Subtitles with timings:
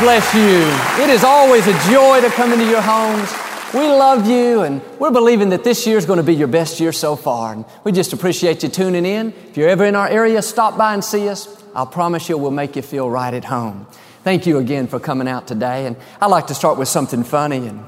[0.00, 1.02] Bless you.
[1.02, 3.34] It is always a joy to come into your homes.
[3.74, 6.78] We love you, and we're believing that this year is going to be your best
[6.78, 7.52] year so far.
[7.52, 9.32] And we just appreciate you tuning in.
[9.48, 11.64] If you're ever in our area, stop by and see us.
[11.74, 13.88] I'll promise you we'll make you feel right at home.
[14.22, 15.86] Thank you again for coming out today.
[15.86, 17.66] And I like to start with something funny.
[17.66, 17.84] And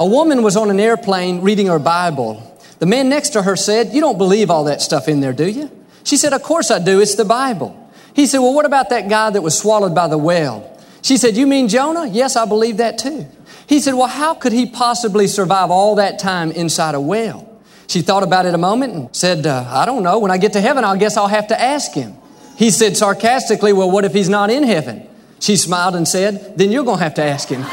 [0.00, 2.58] a woman was on an airplane reading her Bible.
[2.78, 5.46] The man next to her said, You don't believe all that stuff in there, do
[5.46, 5.70] you?
[6.04, 7.00] She said, Of course I do.
[7.00, 7.92] It's the Bible.
[8.14, 10.70] He said, Well, what about that guy that was swallowed by the whale?
[11.04, 12.06] She said, You mean Jonah?
[12.06, 13.26] Yes, I believe that too.
[13.68, 17.60] He said, Well, how could he possibly survive all that time inside a whale?
[17.88, 20.18] She thought about it a moment and said, uh, I don't know.
[20.18, 22.14] When I get to heaven, I guess I'll have to ask him.
[22.56, 25.06] He said sarcastically, Well, what if he's not in heaven?
[25.40, 27.60] She smiled and said, Then you're going to have to ask him.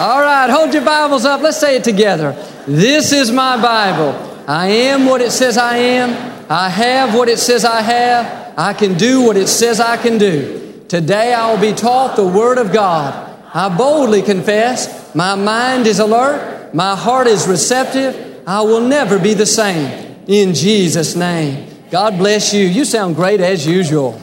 [0.00, 1.42] all right, hold your Bibles up.
[1.42, 2.32] Let's say it together.
[2.66, 4.14] This is my Bible.
[4.48, 6.46] I am what it says I am.
[6.50, 8.41] I have what it says I have.
[8.56, 10.84] I can do what it says I can do.
[10.88, 13.30] Today I will be taught the Word of God.
[13.54, 19.34] I boldly confess, my mind is alert, my heart is receptive, I will never be
[19.34, 20.16] the same.
[20.26, 21.68] In Jesus' name.
[21.90, 22.64] God bless you.
[22.64, 24.18] You sound great as usual.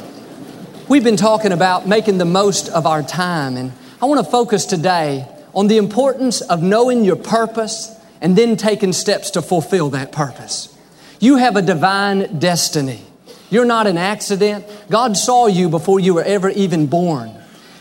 [0.88, 3.71] We've been talking about making the most of our time, and
[4.02, 8.93] I want to focus today on the importance of knowing your purpose and then taking
[8.93, 10.75] steps to fulfill that purpose.
[11.19, 13.02] You have a divine destiny.
[13.50, 14.66] You're not an accident.
[14.89, 17.31] God saw you before you were ever even born.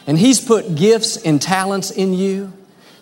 [0.07, 2.53] And He's put gifts and talents in you.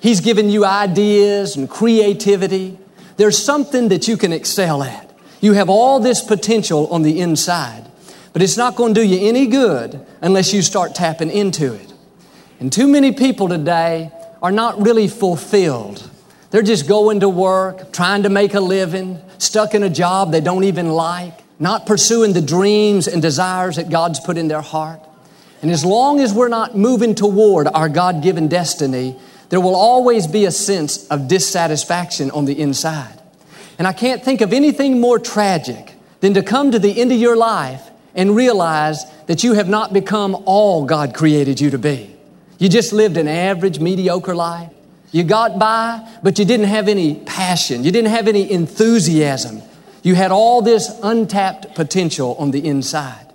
[0.01, 2.79] He's given you ideas and creativity.
[3.17, 5.13] There's something that you can excel at.
[5.41, 7.89] You have all this potential on the inside,
[8.33, 11.93] but it's not going to do you any good unless you start tapping into it.
[12.59, 14.11] And too many people today
[14.43, 16.11] are not really fulfilled.
[16.51, 20.41] They're just going to work, trying to make a living, stuck in a job they
[20.41, 25.01] don't even like not pursuing the dreams and desires that God's put in their heart.
[25.63, 29.17] And as long as we're not moving toward our God given destiny,
[29.49, 33.21] there will always be a sense of dissatisfaction on the inside.
[33.79, 37.19] And I can't think of anything more tragic than to come to the end of
[37.19, 37.83] your life
[38.15, 42.15] and realize that you have not become all God created you to be.
[42.59, 44.73] You just lived an average, mediocre life.
[45.13, 47.85] You got by, but you didn't have any passion.
[47.85, 49.63] You didn't have any enthusiasm.
[50.07, 53.27] You had all this untapped potential on the inside.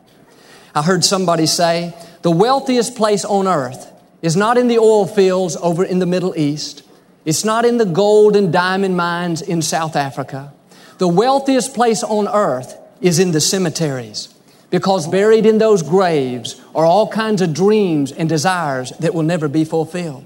[0.73, 5.57] I heard somebody say, the wealthiest place on earth is not in the oil fields
[5.57, 6.83] over in the Middle East.
[7.25, 10.53] It's not in the gold and diamond mines in South Africa.
[10.97, 14.33] The wealthiest place on earth is in the cemeteries
[14.69, 19.49] because buried in those graves are all kinds of dreams and desires that will never
[19.49, 20.23] be fulfilled.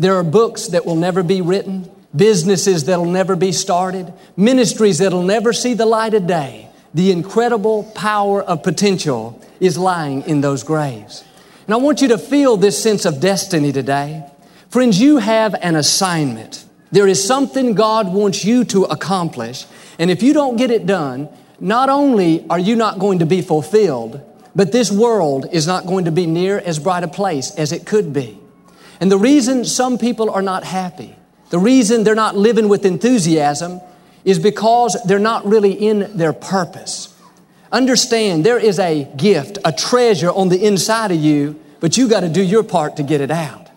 [0.00, 5.22] There are books that will never be written businesses that'll never be started, ministries that'll
[5.22, 6.68] never see the light of day.
[6.94, 11.24] The incredible power of potential is lying in those graves.
[11.66, 14.24] And I want you to feel this sense of destiny today.
[14.70, 16.64] Friends, you have an assignment.
[16.92, 19.66] There is something God wants you to accomplish.
[19.98, 21.28] And if you don't get it done,
[21.58, 24.20] not only are you not going to be fulfilled,
[24.54, 27.84] but this world is not going to be near as bright a place as it
[27.84, 28.38] could be.
[29.00, 31.15] And the reason some people are not happy
[31.50, 33.80] the reason they're not living with enthusiasm
[34.24, 37.14] is because they're not really in their purpose.
[37.70, 42.20] Understand there is a gift, a treasure on the inside of you, but you got
[42.20, 43.68] to do your part to get it out.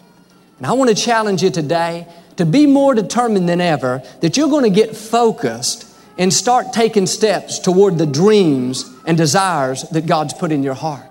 [0.58, 2.08] And I want to challenge you today
[2.38, 5.86] to be more determined than ever that you're going to get focused
[6.18, 11.09] and start taking steps toward the dreams and desires that God's put in your heart.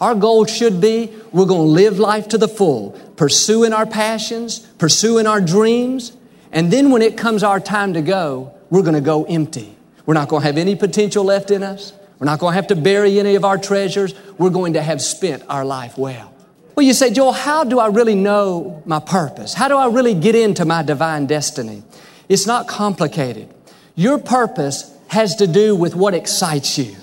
[0.00, 4.58] Our goal should be we're going to live life to the full, pursuing our passions,
[4.58, 6.16] pursuing our dreams,
[6.52, 9.76] and then when it comes our time to go, we're going to go empty.
[10.04, 11.92] We're not going to have any potential left in us.
[12.18, 14.14] We're not going to have to bury any of our treasures.
[14.38, 16.32] We're going to have spent our life well.
[16.74, 19.54] Well, you say, Joel, how do I really know my purpose?
[19.54, 21.82] How do I really get into my divine destiny?
[22.28, 23.52] It's not complicated.
[23.94, 26.96] Your purpose has to do with what excites you.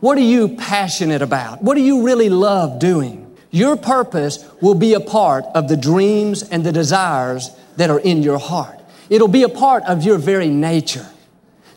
[0.00, 1.62] What are you passionate about?
[1.62, 3.36] What do you really love doing?
[3.50, 8.22] Your purpose will be a part of the dreams and the desires that are in
[8.22, 8.78] your heart.
[9.10, 11.06] It'll be a part of your very nature.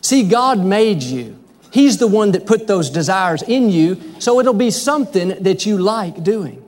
[0.02, 1.38] See, God made you.
[1.72, 5.78] He's the one that put those desires in you, so it'll be something that you
[5.78, 6.62] like doing.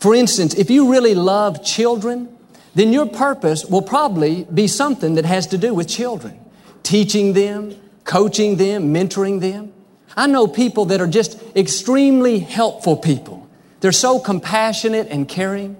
[0.00, 2.34] For instance, if you really love children,
[2.74, 6.40] then your purpose will probably be something that has to do with children,
[6.82, 9.72] teaching them, coaching them, mentoring them.
[10.18, 13.48] I know people that are just extremely helpful people.
[13.78, 15.76] They're so compassionate and caring.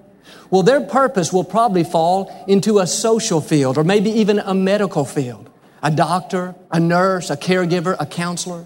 [0.49, 5.05] Well, their purpose will probably fall into a social field or maybe even a medical
[5.05, 5.51] field.
[5.83, 8.65] A doctor, a nurse, a caregiver, a counselor.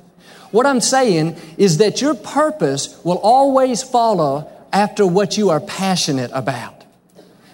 [0.51, 6.31] What I'm saying is that your purpose will always follow after what you are passionate
[6.35, 6.85] about.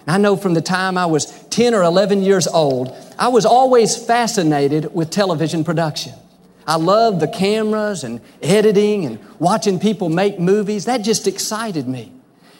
[0.05, 3.95] I know from the time I was 10 or 11 years old, I was always
[3.95, 6.15] fascinated with television production.
[6.69, 10.85] I loved the cameras and editing and watching people make movies.
[10.85, 12.11] That just excited me.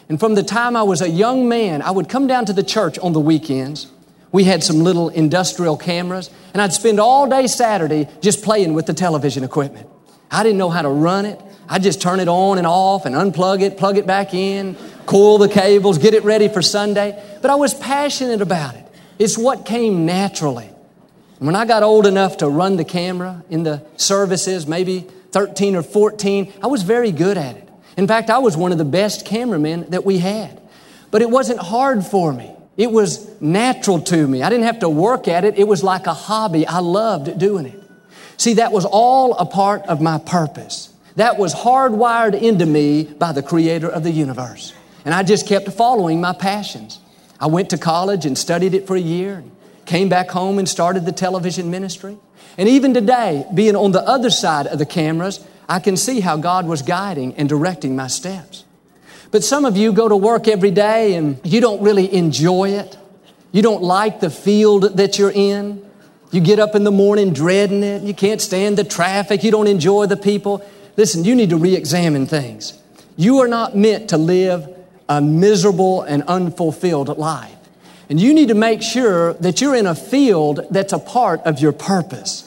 [0.09, 2.63] And from the time I was a young man, I would come down to the
[2.63, 3.85] church on the weekends.
[4.31, 8.87] We had some little industrial cameras, and I'd spend all day Saturday just playing with
[8.87, 9.87] the television equipment.
[10.31, 11.39] I didn't know how to run it.
[11.67, 15.37] I'd just turn it on and off and unplug it, plug it back in, coil
[15.37, 17.23] the cables, get it ready for Sunday.
[17.43, 18.87] But I was passionate about it.
[19.19, 20.71] It's what came naturally.
[21.39, 25.83] When I got old enough to run the camera in the services, maybe 13 or
[25.83, 27.69] 14, I was very good at it.
[27.95, 30.61] In fact, I was one of the best cameramen that we had.
[31.11, 32.53] But it wasn't hard for me.
[32.77, 34.43] It was natural to me.
[34.43, 35.57] I didn't have to work at it.
[35.57, 36.67] It was like a hobby.
[36.67, 37.81] I loved doing it.
[38.37, 40.93] See, that was all a part of my purpose.
[41.15, 44.73] That was hardwired into me by the creator of the universe.
[45.03, 46.99] And I just kept following my passions.
[47.39, 49.43] I went to college and studied it for a year,
[49.89, 52.15] came back home and started the television ministry.
[52.59, 56.37] And even today, being on the other side of the cameras, I can see how
[56.37, 58.65] God was guiding and directing my steps.
[59.31, 62.97] But some of you go to work every day and you don't really enjoy it.
[63.51, 65.83] You don't like the field that you're in.
[66.31, 68.03] You get up in the morning dreading it.
[68.03, 69.43] You can't stand the traffic.
[69.43, 70.63] You don't enjoy the people.
[70.97, 72.79] Listen, you need to re examine things.
[73.17, 74.69] You are not meant to live
[75.07, 77.58] a miserable and unfulfilled life.
[78.09, 81.59] And you need to make sure that you're in a field that's a part of
[81.59, 82.45] your purpose.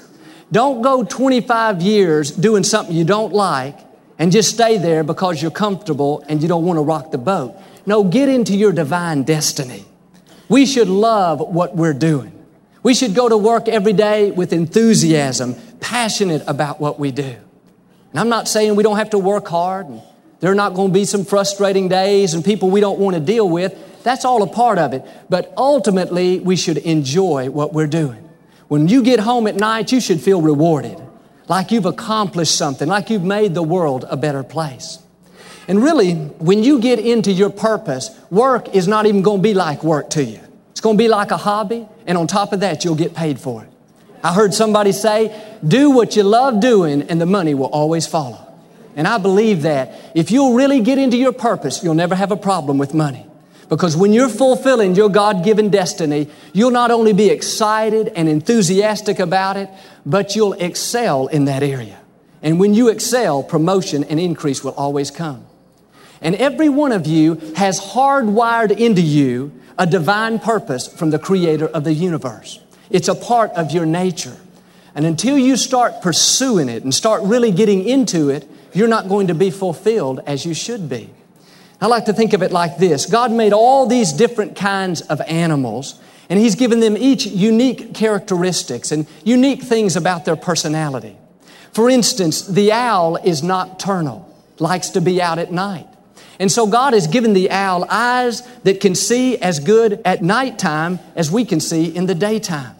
[0.50, 3.78] Don't go 25 years doing something you don't like
[4.18, 7.56] and just stay there because you're comfortable and you don't want to rock the boat.
[7.86, 9.84] No, get into your divine destiny.
[10.48, 12.32] We should love what we're doing.
[12.82, 17.36] We should go to work every day with enthusiasm, passionate about what we do.
[18.10, 19.86] And I'm not saying we don't have to work hard.
[19.86, 20.02] And
[20.40, 23.20] there are not going to be some frustrating days and people we don't want to
[23.20, 23.78] deal with.
[24.02, 25.04] That's all a part of it.
[25.28, 28.28] But ultimately, we should enjoy what we're doing.
[28.68, 30.98] When you get home at night, you should feel rewarded,
[31.48, 34.98] like you've accomplished something, like you've made the world a better place.
[35.68, 39.54] And really, when you get into your purpose, work is not even going to be
[39.54, 40.40] like work to you.
[40.70, 43.38] It's going to be like a hobby, and on top of that, you'll get paid
[43.38, 43.68] for it.
[44.24, 48.38] I heard somebody say, do what you love doing, and the money will always follow.
[48.96, 52.36] And I believe that if you'll really get into your purpose, you'll never have a
[52.36, 53.26] problem with money.
[53.72, 59.18] Because when you're fulfilling your God given destiny, you'll not only be excited and enthusiastic
[59.18, 59.70] about it,
[60.04, 61.98] but you'll excel in that area.
[62.42, 65.46] And when you excel, promotion and increase will always come.
[66.20, 71.66] And every one of you has hardwired into you a divine purpose from the creator
[71.68, 72.60] of the universe.
[72.90, 74.36] It's a part of your nature.
[74.94, 79.28] And until you start pursuing it and start really getting into it, you're not going
[79.28, 81.08] to be fulfilled as you should be.
[81.82, 85.20] I like to think of it like this God made all these different kinds of
[85.22, 91.16] animals, and He's given them each unique characteristics and unique things about their personality.
[91.72, 95.88] For instance, the owl is nocturnal, likes to be out at night.
[96.38, 101.00] And so God has given the owl eyes that can see as good at nighttime
[101.16, 102.76] as we can see in the daytime.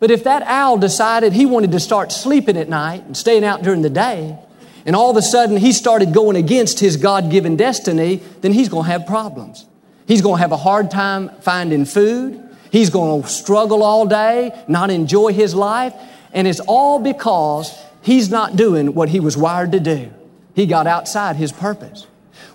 [0.00, 3.62] But if that owl decided he wanted to start sleeping at night and staying out
[3.62, 4.38] during the day,
[4.84, 8.68] and all of a sudden he started going against his God given destiny, then he's
[8.68, 9.66] going to have problems.
[10.06, 12.42] He's going to have a hard time finding food.
[12.70, 15.94] He's going to struggle all day, not enjoy his life.
[16.32, 20.12] And it's all because he's not doing what he was wired to do.
[20.54, 22.06] He got outside his purpose.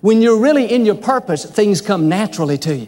[0.01, 2.87] When you're really in your purpose, things come naturally to you.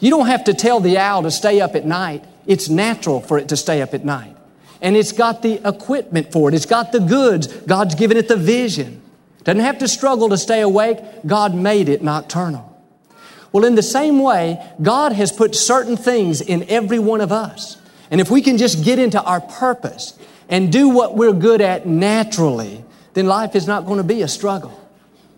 [0.00, 2.24] You don't have to tell the owl to stay up at night.
[2.46, 4.37] It's natural for it to stay up at night
[4.80, 6.54] and it's got the equipment for it.
[6.54, 7.46] It's got the goods.
[7.46, 9.02] God's given it the vision.
[9.44, 10.98] Doesn't have to struggle to stay awake.
[11.26, 12.64] God made it nocturnal.
[13.52, 17.78] Well, in the same way, God has put certain things in every one of us.
[18.10, 20.18] And if we can just get into our purpose
[20.48, 24.28] and do what we're good at naturally, then life is not going to be a
[24.28, 24.78] struggle.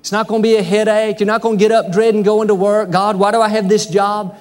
[0.00, 1.20] It's not going to be a headache.
[1.20, 2.90] You're not going to get up dreading going to work.
[2.90, 4.36] God, why do I have this job?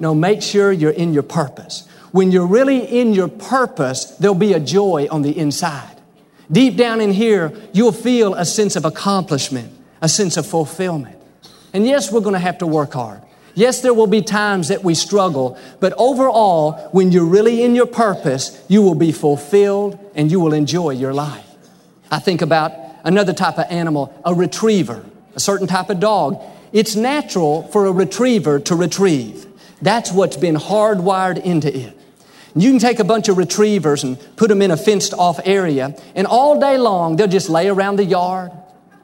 [0.00, 1.88] No, make sure you're in your purpose.
[2.12, 5.96] When you're really in your purpose, there'll be a joy on the inside.
[6.50, 11.18] Deep down in here, you'll feel a sense of accomplishment, a sense of fulfillment.
[11.72, 13.22] And yes, we're going to have to work hard.
[13.54, 17.86] Yes, there will be times that we struggle, but overall, when you're really in your
[17.86, 21.46] purpose, you will be fulfilled and you will enjoy your life.
[22.10, 22.72] I think about
[23.04, 25.04] another type of animal, a retriever,
[25.34, 26.42] a certain type of dog.
[26.72, 29.46] It's natural for a retriever to retrieve.
[29.80, 31.98] That's what's been hardwired into it.
[32.54, 35.96] You can take a bunch of retrievers and put them in a fenced off area,
[36.14, 38.52] and all day long they'll just lay around the yard,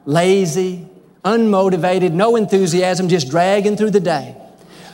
[0.05, 0.87] lazy,
[1.25, 4.35] unmotivated, no enthusiasm, just dragging through the day.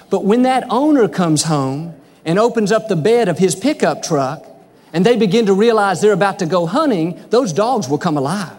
[0.09, 4.45] But when that owner comes home and opens up the bed of his pickup truck
[4.93, 8.57] and they begin to realize they're about to go hunting, those dogs will come alive.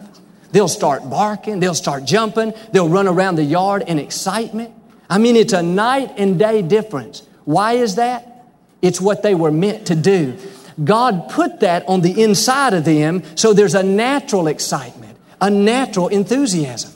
[0.53, 4.73] They'll start barking, they'll start jumping, they'll run around the yard in excitement.
[5.09, 7.23] I mean, it's a night and day difference.
[7.45, 8.36] Why is that?
[8.83, 10.37] It's what they were meant to do.
[10.83, 16.09] God put that on the inside of them so there's a natural excitement, a natural
[16.09, 16.93] enthusiasm.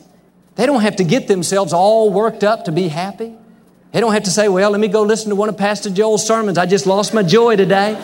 [0.57, 3.35] They don't have to get themselves all worked up to be happy.
[3.93, 6.27] They don't have to say, well, let me go listen to one of Pastor Joel's
[6.27, 6.59] sermons.
[6.59, 7.95] I just lost my joy today.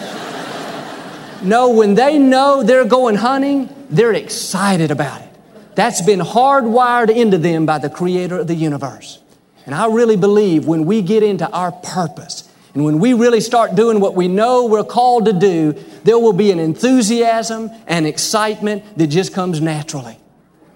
[1.42, 5.28] no, when they know they're going hunting, they're excited about it.
[5.74, 9.20] That's been hardwired into them by the creator of the universe.
[9.66, 12.45] And I really believe when we get into our purpose
[12.76, 15.72] and when we really start doing what we know we're called to do,
[16.04, 20.18] there will be an enthusiasm and excitement that just comes naturally.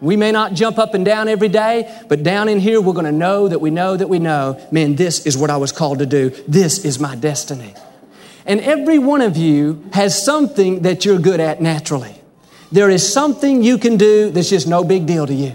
[0.00, 3.04] We may not jump up and down every day, but down in here, we're going
[3.04, 5.98] to know that we know that we know, man, this is what I was called
[5.98, 6.30] to do.
[6.48, 7.74] This is my destiny.
[8.46, 12.18] And every one of you has something that you're good at naturally.
[12.72, 15.54] There is something you can do that's just no big deal to you.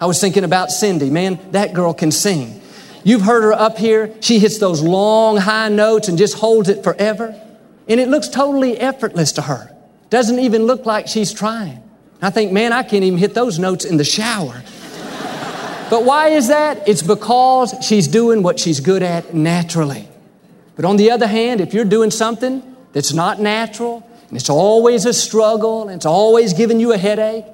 [0.00, 1.10] I was thinking about Cindy.
[1.10, 2.62] Man, that girl can sing.
[3.04, 4.14] You've heard her up here.
[4.20, 7.40] She hits those long high notes and just holds it forever.
[7.86, 9.70] And it looks totally effortless to her.
[10.08, 11.82] Doesn't even look like she's trying.
[12.22, 14.62] I think, man, I can't even hit those notes in the shower.
[15.90, 16.88] but why is that?
[16.88, 20.08] It's because she's doing what she's good at naturally.
[20.74, 25.04] But on the other hand, if you're doing something that's not natural, and it's always
[25.04, 27.44] a struggle, and it's always giving you a headache,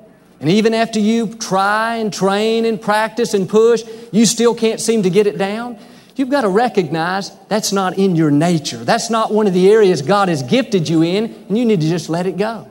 [0.40, 5.02] and even after you try and train and practice and push, you still can't seem
[5.02, 5.78] to get it down,
[6.16, 8.78] you've got to recognize that's not in your nature.
[8.78, 11.88] That's not one of the areas God has gifted you in, and you need to
[11.88, 12.66] just let it go.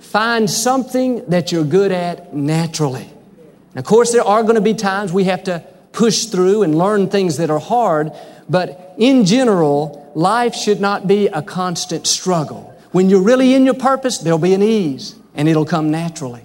[0.00, 3.02] Find something that you're good at naturally.
[3.02, 6.74] And of course, there are going to be times we have to push through and
[6.74, 8.12] learn things that are hard,
[8.48, 12.74] but in general, life should not be a constant struggle.
[12.92, 16.43] When you're really in your purpose, there'll be an ease and it'll come naturally.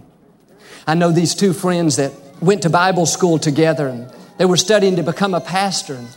[0.90, 4.96] I know these two friends that went to Bible school together and they were studying
[4.96, 5.94] to become a pastor.
[5.94, 6.08] And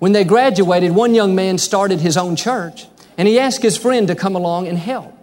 [0.00, 4.08] when they graduated, one young man started his own church and he asked his friend
[4.08, 5.16] to come along and help.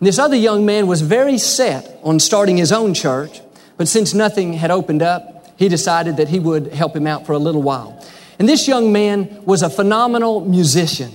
[0.00, 3.40] And this other young man was very set on starting his own church,
[3.76, 7.34] but since nothing had opened up, he decided that he would help him out for
[7.34, 8.04] a little while.
[8.40, 11.12] And this young man was a phenomenal musician.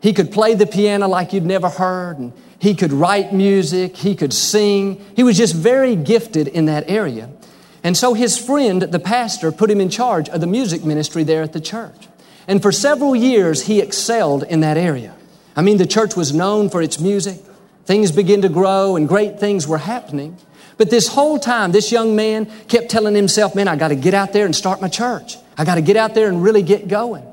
[0.00, 4.14] He could play the piano like you'd never heard, and he could write music, he
[4.14, 5.04] could sing.
[5.14, 7.30] He was just very gifted in that area.
[7.84, 11.42] And so his friend, the pastor, put him in charge of the music ministry there
[11.42, 12.08] at the church.
[12.48, 15.14] And for several years, he excelled in that area.
[15.54, 17.40] I mean, the church was known for its music.
[17.84, 20.36] Things began to grow and great things were happening.
[20.76, 24.14] But this whole time, this young man kept telling himself, man, I got to get
[24.14, 25.36] out there and start my church.
[25.56, 27.24] I got to get out there and really get going.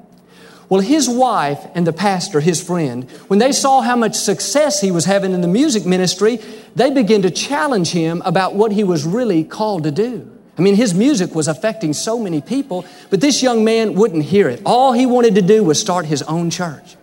[0.70, 4.92] Well, his wife and the pastor, his friend, when they saw how much success he
[4.92, 6.38] was having in the music ministry,
[6.76, 10.32] they began to challenge him about what he was really called to do.
[10.58, 14.50] I mean, his music was affecting so many people, but this young man wouldn't hear
[14.50, 14.62] it.
[14.66, 16.96] All he wanted to do was start his own church.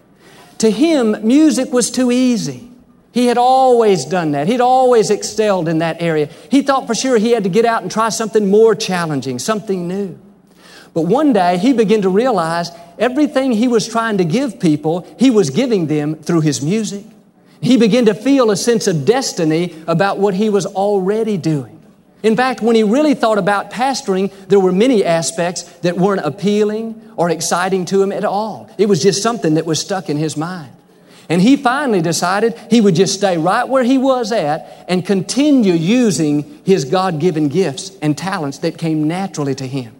[0.59, 2.71] To him, music was too easy.
[3.13, 4.49] He had always done that.
[4.49, 6.31] He'd always excelled in that area.
[6.51, 9.87] He thought for sure he had to get out and try something more challenging, something
[9.87, 10.19] new.
[10.95, 15.31] But one day he began to realize everything he was trying to give people, he
[15.31, 17.05] was giving them through his music.
[17.61, 21.81] He began to feel a sense of destiny about what he was already doing.
[22.23, 27.13] In fact, when he really thought about pastoring, there were many aspects that weren't appealing
[27.17, 28.71] or exciting to him at all.
[28.79, 30.73] It was just something that was stuck in his mind.
[31.29, 35.73] And he finally decided he would just stay right where he was at and continue
[35.73, 39.95] using his God given gifts and talents that came naturally to him.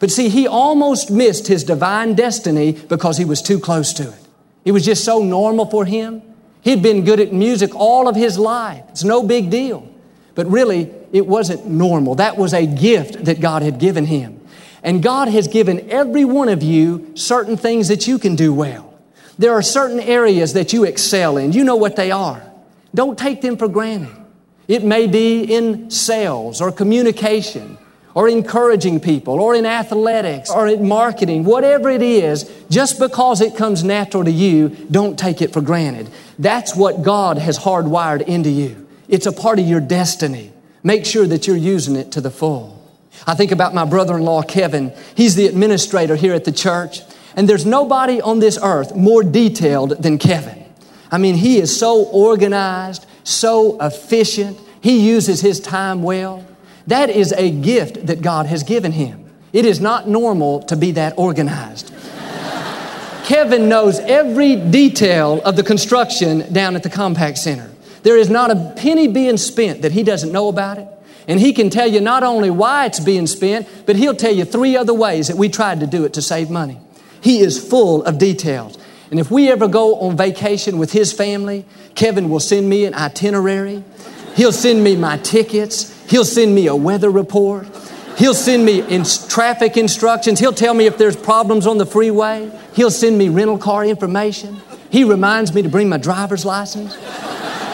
[0.00, 4.28] But see, he almost missed his divine destiny because he was too close to it.
[4.64, 6.22] It was just so normal for him.
[6.62, 8.84] He'd been good at music all of his life.
[8.88, 9.88] It's no big deal.
[10.34, 12.16] But really, it wasn't normal.
[12.16, 14.40] That was a gift that God had given him.
[14.82, 18.92] And God has given every one of you certain things that you can do well.
[19.38, 21.52] There are certain areas that you excel in.
[21.52, 22.42] You know what they are.
[22.94, 24.14] Don't take them for granted.
[24.68, 27.76] It may be in sales or communication
[28.14, 33.56] or encouraging people or in athletics or in marketing, whatever it is, just because it
[33.56, 36.08] comes natural to you, don't take it for granted.
[36.38, 38.86] That's what God has hardwired into you.
[39.08, 40.52] It's a part of your destiny.
[40.82, 42.80] Make sure that you're using it to the full.
[43.26, 44.92] I think about my brother in law, Kevin.
[45.16, 47.00] He's the administrator here at the church,
[47.36, 50.64] and there's nobody on this earth more detailed than Kevin.
[51.10, 54.58] I mean, he is so organized, so efficient.
[54.80, 56.44] He uses his time well.
[56.86, 59.30] That is a gift that God has given him.
[59.52, 61.92] It is not normal to be that organized.
[63.24, 67.70] Kevin knows every detail of the construction down at the Compaq Center.
[68.02, 70.88] There is not a penny being spent that he doesn't know about it.
[71.26, 74.44] And he can tell you not only why it's being spent, but he'll tell you
[74.44, 76.78] three other ways that we tried to do it to save money.
[77.22, 78.76] He is full of details.
[79.10, 81.64] And if we ever go on vacation with his family,
[81.94, 83.82] Kevin will send me an itinerary.
[84.36, 85.93] He'll send me my tickets.
[86.08, 87.66] He'll send me a weather report.
[88.16, 90.38] He'll send me in traffic instructions.
[90.38, 92.50] He'll tell me if there's problems on the freeway.
[92.74, 94.60] He'll send me rental car information.
[94.90, 96.94] He reminds me to bring my driver's license.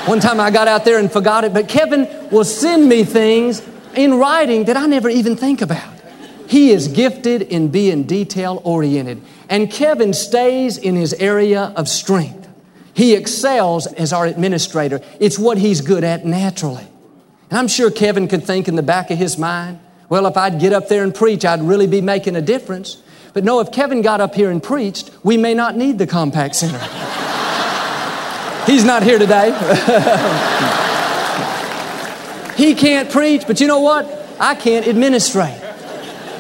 [0.07, 3.63] One time I got out there and forgot it, but Kevin will send me things
[3.95, 5.95] in writing that I never even think about.
[6.49, 12.49] He is gifted in being detail oriented, and Kevin stays in his area of strength.
[12.95, 15.01] He excels as our administrator.
[15.21, 16.90] It's what he's good at naturally.
[17.51, 20.61] And I'm sure Kevin could think in the back of his mind, well, if I'd
[20.61, 23.03] get up there and preach, I'd really be making a difference.
[23.33, 26.55] But no, if Kevin got up here and preached, we may not need the Compaq
[26.55, 26.79] Center.
[28.71, 29.51] He's not here today.
[32.57, 34.07] he can't preach, but you know what?
[34.39, 35.61] I can't administrate.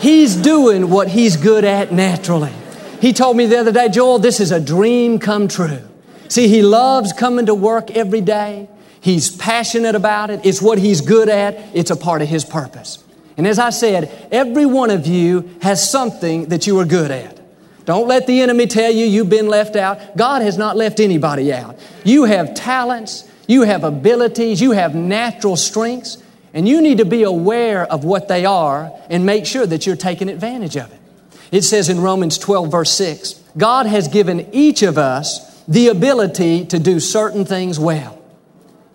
[0.00, 2.52] He's doing what he's good at naturally.
[3.00, 5.80] He told me the other day, Joel, this is a dream come true.
[6.28, 8.68] See, he loves coming to work every day.
[9.00, 10.40] He's passionate about it.
[10.44, 11.54] It's what he's good at.
[11.74, 13.02] It's a part of his purpose.
[13.36, 17.40] And as I said, every one of you has something that you are good at.
[17.86, 20.16] Don't let the enemy tell you you've been left out.
[20.16, 21.78] God has not left anybody out.
[22.04, 26.22] You have talents, you have abilities, you have natural strengths,
[26.52, 29.96] and you need to be aware of what they are and make sure that you're
[29.96, 31.00] taking advantage of it.
[31.50, 36.66] It says in Romans 12, verse 6, God has given each of us the ability
[36.66, 38.19] to do certain things well.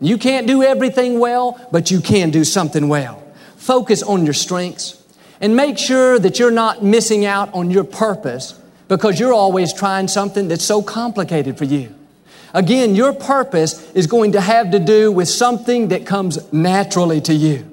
[0.01, 3.23] You can't do everything well, but you can do something well.
[3.55, 5.01] Focus on your strengths
[5.41, 10.07] and make sure that you're not missing out on your purpose because you're always trying
[10.07, 11.93] something that's so complicated for you.
[12.53, 17.33] Again, your purpose is going to have to do with something that comes naturally to
[17.33, 17.69] you.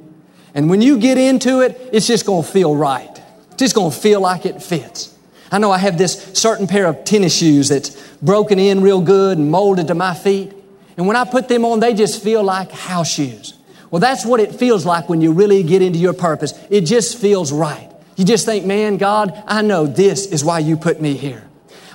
[0.55, 3.21] And when you get into it, it's just going to feel right.
[3.49, 5.17] It's just going to feel like it fits.
[5.53, 9.39] I know I have this certain pair of tennis shoes that's broken in real good
[9.39, 10.53] and molded to my feet.
[10.97, 13.55] And when I put them on, they just feel like house shoes.
[13.91, 16.55] Well, that's what it feels like when you really get into your purpose.
[16.71, 17.91] It just feels right.
[18.17, 21.43] You just think, man, God, I know this is why you put me here.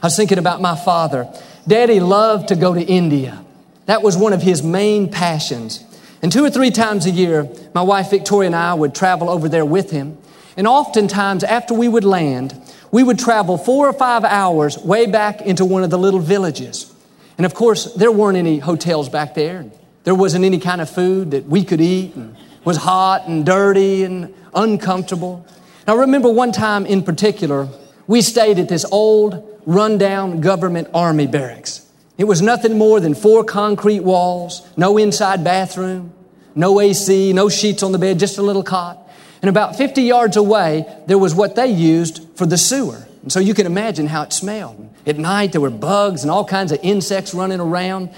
[0.01, 1.27] I was thinking about my father.
[1.67, 3.43] Daddy loved to go to India.
[3.87, 5.83] That was one of his main passions.
[6.21, 9.49] And two or three times a year, my wife Victoria and I would travel over
[9.49, 10.17] there with him.
[10.55, 12.59] And oftentimes, after we would land,
[12.91, 16.93] we would travel four or five hours way back into one of the little villages.
[17.37, 19.65] And of course, there weren't any hotels back there.
[20.03, 24.03] There wasn't any kind of food that we could eat and was hot and dirty
[24.03, 25.45] and uncomfortable.
[25.87, 27.69] Now, I remember one time in particular,
[28.07, 31.85] we stayed at this old, rundown government army barracks.
[32.17, 36.13] It was nothing more than four concrete walls, no inside bathroom,
[36.55, 38.97] no AC, no sheets on the bed, just a little cot.
[39.41, 43.06] And about 50 yards away, there was what they used for the sewer.
[43.27, 44.89] And so you can imagine how it smelled.
[45.05, 48.09] At night, there were bugs and all kinds of insects running around.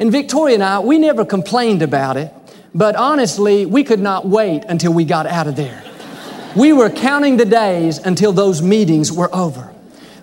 [0.00, 2.32] And Victoria and I, we never complained about it,
[2.74, 5.84] but honestly, we could not wait until we got out of there.
[6.56, 9.72] We were counting the days until those meetings were over.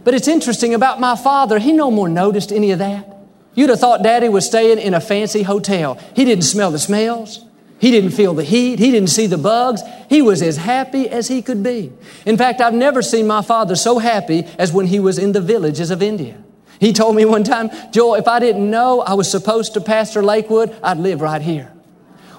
[0.03, 3.07] But it's interesting about my father, he no more noticed any of that.
[3.55, 5.97] You'd have thought daddy was staying in a fancy hotel.
[6.17, 7.45] He didn't smell the smells.
[7.83, 8.79] He didn't feel the heat.
[8.79, 9.81] He didn't see the bugs.
[10.07, 11.91] He was as happy as he could be.
[12.25, 15.41] In fact, I've never seen my father so happy as when he was in the
[15.41, 16.41] villages of India.
[16.79, 20.23] He told me one time, Joel, if I didn't know I was supposed to pastor
[20.23, 21.73] Lakewood, I'd live right here.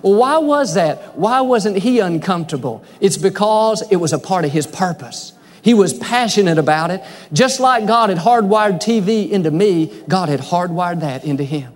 [0.01, 1.15] Well, why was that?
[1.19, 2.83] Why wasn't he uncomfortable?
[2.99, 5.35] It's because it was a part of his purpose.
[5.61, 7.03] He was passionate about it.
[7.35, 11.75] Just like God had hardwired TV into me, God had hardwired that into him.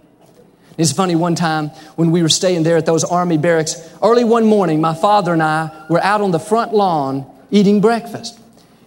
[0.78, 4.46] It's funny, one time when we were staying there at those army barracks, early one
[4.46, 8.38] morning, my father and I were out on the front lawn eating breakfast.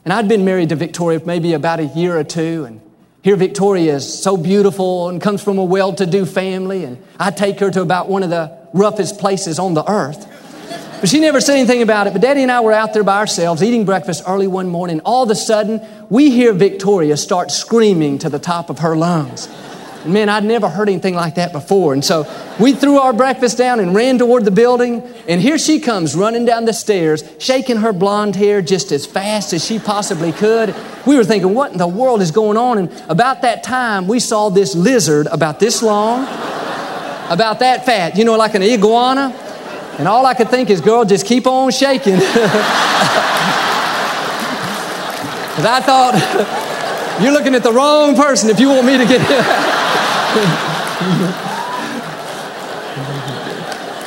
[0.06, 2.80] And I'd been married to Victoria maybe about a year or two, and
[3.24, 7.70] here Victoria is so beautiful and comes from a well-to-do family, and I take her
[7.70, 10.26] to about one of the roughest places on the earth.
[11.02, 12.14] But she never said anything about it.
[12.14, 15.02] But Daddy and I were out there by ourselves eating breakfast early one morning.
[15.02, 19.50] All of a sudden, we hear Victoria start screaming to the top of her lungs.
[20.06, 21.94] Man, I'd never heard anything like that before.
[21.94, 22.26] And so
[22.60, 25.04] we threw our breakfast down and ran toward the building.
[25.28, 29.54] And here she comes running down the stairs, shaking her blonde hair just as fast
[29.54, 30.76] as she possibly could.
[31.06, 32.78] We were thinking, what in the world is going on?
[32.78, 36.24] And about that time, we saw this lizard about this long,
[37.30, 39.36] about that fat, you know, like an iguana.
[40.00, 42.20] And all I could think is, girl, just keep on shaking.
[45.52, 49.20] Because I thought, you're looking at the wrong person if you want me to get.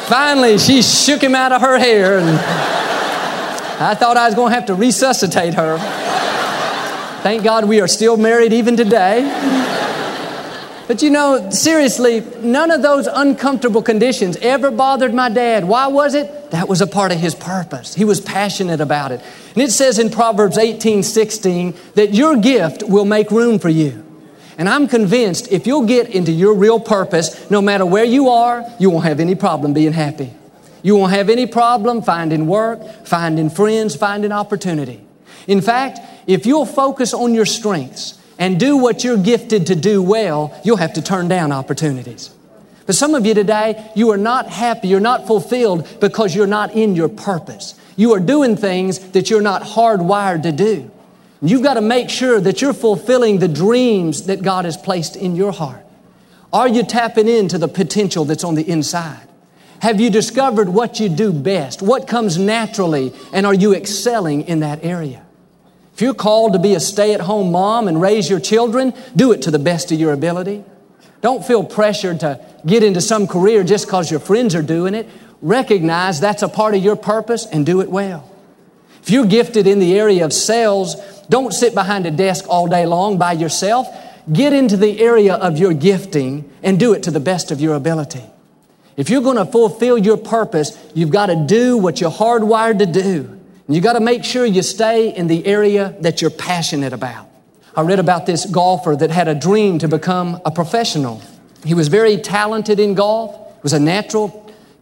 [0.09, 4.55] Finally, she shook him out of her hair, and I thought I was going to
[4.55, 5.79] have to resuscitate her.
[7.23, 9.23] Thank God we are still married even today.
[10.87, 15.65] But you know, seriously, none of those uncomfortable conditions ever bothered my dad.
[15.65, 16.51] Why was it?
[16.51, 17.95] That was a part of his purpose.
[17.95, 19.23] He was passionate about it.
[19.55, 24.05] And it says in Proverbs 18 16 that your gift will make room for you.
[24.57, 28.64] And I'm convinced if you'll get into your real purpose, no matter where you are,
[28.79, 30.33] you won't have any problem being happy.
[30.83, 35.01] You won't have any problem finding work, finding friends, finding opportunity.
[35.47, 40.03] In fact, if you'll focus on your strengths, and do what you're gifted to do
[40.03, 42.31] well, you'll have to turn down opportunities.
[42.87, 46.73] But some of you today, you are not happy, you're not fulfilled because you're not
[46.73, 47.75] in your purpose.
[47.97, 50.90] You are doing things that you're not hardwired to do.
[51.44, 55.37] You've got to make sure that you're fulfilling the dreams that God has placed in
[55.37, 55.85] your heart.
[56.54, 59.28] Are you tapping into the potential that's on the inside?
[59.80, 61.83] Have you discovered what you do best?
[61.83, 63.12] What comes naturally?
[63.33, 65.22] And are you excelling in that area?
[65.92, 69.33] If you're called to be a stay at home mom and raise your children, do
[69.33, 70.64] it to the best of your ability.
[71.20, 75.09] Don't feel pressured to get into some career just because your friends are doing it.
[75.42, 78.30] Recognize that's a part of your purpose and do it well.
[79.05, 80.97] If you're gifted in the area of sales,
[81.29, 83.87] don't sit behind a desk all day long by yourself.
[84.33, 87.75] Get into the area of your gifting and do it to the best of your
[87.75, 88.25] ability.
[88.97, 92.87] If you're going to fulfill your purpose, you've got to do what you're hardwired to
[92.87, 93.38] do.
[93.69, 97.29] You got to make sure you stay in the area that you're passionate about.
[97.77, 101.21] I read about this golfer that had a dream to become a professional.
[101.62, 103.38] He was very talented in golf.
[103.62, 104.29] Was a natural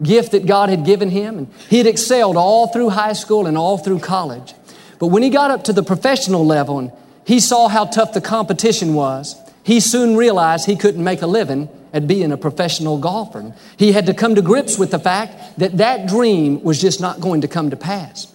[0.02, 3.56] gift that God had given him, and he had excelled all through high school and
[3.56, 4.54] all through college.
[4.98, 6.92] But when he got up to the professional level and
[7.24, 11.68] he saw how tough the competition was, he soon realized he couldn't make a living
[11.92, 13.54] at being a professional golfer.
[13.76, 17.20] He had to come to grips with the fact that that dream was just not
[17.20, 18.32] going to come to pass.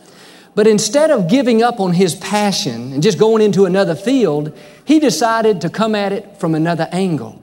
[0.56, 5.00] But instead of giving up on his passion and just going into another field, he
[5.00, 7.42] decided to come at it from another angle.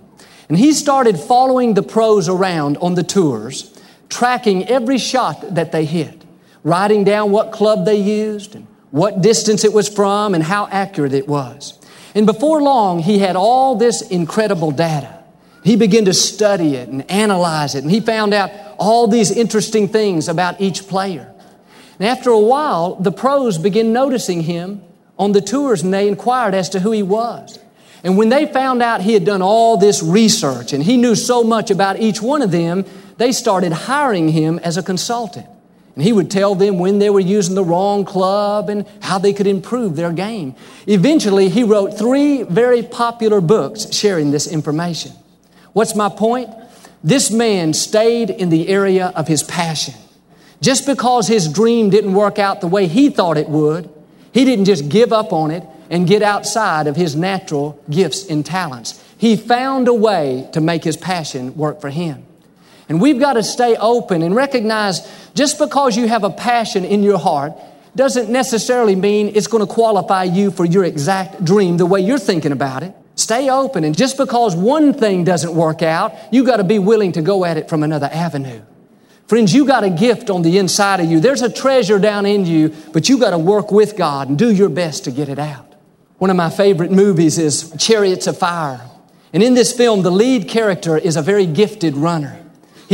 [0.49, 3.71] And he started following the pros around on the tours,
[4.15, 6.25] tracking every shot that they hit,
[6.63, 11.13] writing down what club they used and what distance it was from and how accurate
[11.13, 11.79] it was.
[12.15, 15.23] And before long, he had all this incredible data.
[15.65, 19.89] He began to study it and analyze it, and he found out all these interesting
[19.89, 21.33] things about each player.
[21.99, 24.83] And after a while, the pros began noticing him
[25.19, 27.59] on the tours and they inquired as to who he was.
[28.03, 31.43] And when they found out he had done all this research and he knew so
[31.43, 32.85] much about each one of them,
[33.17, 35.47] they started hiring him as a consultant.
[35.95, 39.33] And he would tell them when they were using the wrong club and how they
[39.33, 40.57] could improve their game.
[40.87, 45.13] Eventually, he wrote three very popular books sharing this information.
[45.73, 46.51] What's my point?
[47.05, 49.95] This man stayed in the area of his passion.
[50.61, 53.89] Just because his dream didn't work out the way he thought it would,
[54.33, 58.45] he didn't just give up on it and get outside of his natural gifts and
[58.45, 59.01] talents.
[59.17, 62.25] He found a way to make his passion work for him.
[62.89, 67.03] And we've got to stay open and recognize just because you have a passion in
[67.03, 67.55] your heart
[67.97, 72.19] doesn't necessarily mean it's going to qualify you for your exact dream the way you're
[72.19, 72.95] thinking about it.
[73.17, 73.85] Stay open.
[73.85, 77.45] And just because one thing doesn't work out, you've got to be willing to go
[77.45, 78.63] at it from another avenue.
[79.29, 81.21] Friends, you got a gift on the inside of you.
[81.21, 84.53] There's a treasure down in you, but you got to work with God and do
[84.53, 85.75] your best to get it out.
[86.19, 88.81] One of my favorite movies is Chariots of Fire.
[89.33, 92.44] And in this film, the lead character is a very gifted runner.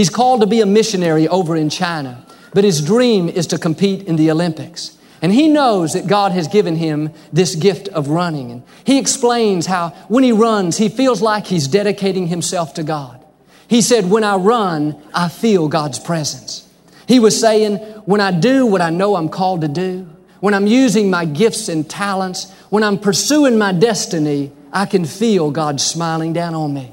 [0.00, 4.04] He's called to be a missionary over in China, but his dream is to compete
[4.04, 4.96] in the Olympics.
[5.20, 8.50] And he knows that God has given him this gift of running.
[8.50, 13.22] And he explains how when he runs, he feels like he's dedicating himself to God.
[13.68, 16.66] He said, When I run, I feel God's presence.
[17.06, 20.08] He was saying, When I do what I know I'm called to do,
[20.40, 25.50] when I'm using my gifts and talents, when I'm pursuing my destiny, I can feel
[25.50, 26.90] God smiling down on me.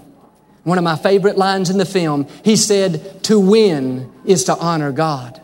[0.68, 4.92] One of my favorite lines in the film, he said, To win is to honor
[4.92, 5.40] God.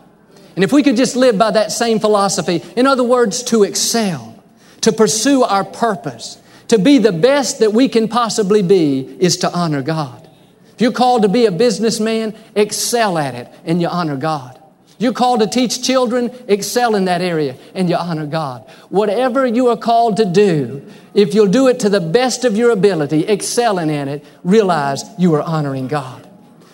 [0.55, 4.43] And if we could just live by that same philosophy, in other words, to excel,
[4.81, 9.53] to pursue our purpose, to be the best that we can possibly be, is to
[9.53, 10.27] honor God.
[10.73, 14.61] If you're called to be a businessman, excel at it and you honor God.
[15.03, 18.65] You're called to teach children, excel in that area and you honor God.
[18.87, 22.71] Whatever you are called to do, if you'll do it to the best of your
[22.71, 26.25] ability, excelling in it, realize you are honoring God.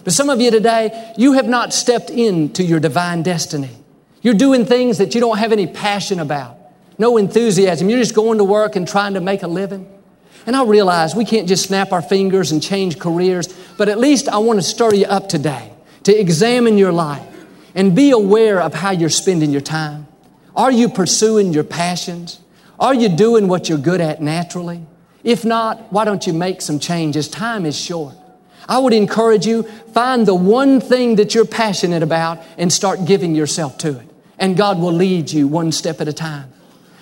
[0.03, 3.71] But some of you today, you have not stepped into your divine destiny.
[4.21, 6.55] You're doing things that you don't have any passion about,
[6.99, 7.89] no enthusiasm.
[7.89, 9.91] You're just going to work and trying to make a living.
[10.45, 14.29] And I realize we can't just snap our fingers and change careers, but at least
[14.29, 17.25] I want to stir you up today to examine your life
[17.79, 20.05] and be aware of how you're spending your time.
[20.53, 22.41] Are you pursuing your passions?
[22.77, 24.81] Are you doing what you're good at naturally?
[25.23, 27.29] If not, why don't you make some changes?
[27.29, 28.15] Time is short.
[28.67, 33.33] I would encourage you, find the one thing that you're passionate about and start giving
[33.33, 34.09] yourself to it.
[34.37, 36.51] And God will lead you one step at a time.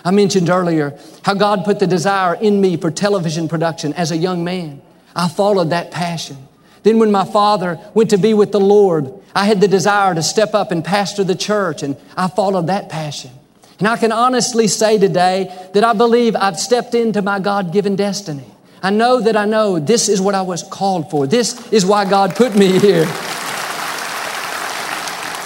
[0.06, 4.18] I mentioned earlier how God put the desire in me for television production as a
[4.18, 4.84] young man.
[5.16, 6.38] I followed that passion.
[6.84, 10.24] Then, when my father went to be with the Lord, I had the desire to
[10.24, 13.30] step up and pastor the church, and I followed that passion.
[13.78, 17.96] And I can honestly say today that I believe I've stepped into my God given
[17.96, 18.48] destiny.
[18.82, 21.28] I know that I know this is what I was called for.
[21.28, 23.04] This is why God put me here.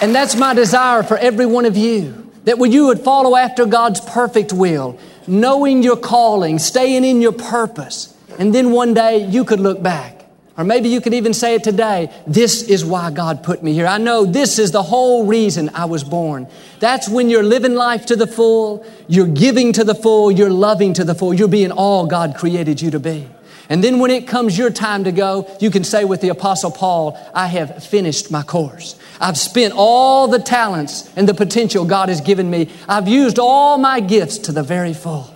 [0.02, 2.32] And that's my desire for every one of you.
[2.46, 7.34] That when you would follow after God's perfect will, knowing your calling, staying in your
[7.34, 10.21] purpose, and then one day you could look back.
[10.62, 13.88] Or maybe you could even say it today this is why God put me here.
[13.88, 16.48] I know this is the whole reason I was born.
[16.80, 20.94] That's when you're living life to the full, you're giving to the full, you're loving
[20.94, 23.28] to the full, you're being all God created you to be.
[23.70, 26.70] And then when it comes your time to go, you can say with the Apostle
[26.70, 29.00] Paul, I have finished my course.
[29.20, 32.70] I've spent all the talents and the potential God has given me.
[32.88, 35.28] I've used all my gifts to the very full.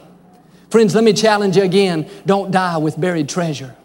[0.70, 2.08] Friends, let me challenge you again.
[2.28, 3.76] Don't die with buried treasure.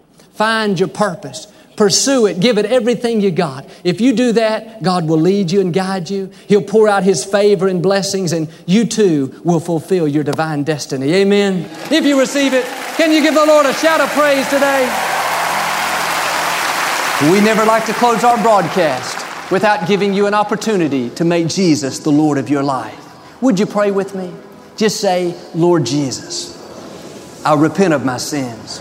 [0.40, 1.48] Find your purpose.
[1.76, 2.40] Pursue it.
[2.40, 3.66] Give it everything you got.
[3.84, 6.30] If you do that, God will lead you and guide you.
[6.48, 11.12] He'll pour out His favor and blessings, and you too will fulfill your divine destiny.
[11.12, 11.68] Amen.
[11.90, 12.64] If you receive it,
[12.96, 14.84] can you give the Lord a shout of praise today?
[17.30, 21.98] We never like to close our broadcast without giving you an opportunity to make Jesus
[21.98, 23.42] the Lord of your life.
[23.42, 24.32] Would you pray with me?
[24.74, 26.56] Just say, Lord Jesus,
[27.44, 28.80] I repent of my sins.